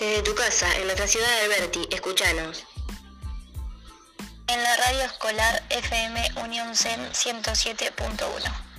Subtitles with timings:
[0.00, 2.64] Este, Desde tu casa, en nuestra ciudad de Alberti, escúchanos
[4.46, 8.69] En la radio escolar FM Unión SEM 107.1.